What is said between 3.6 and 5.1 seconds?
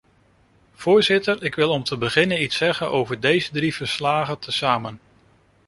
verslagen tezamen.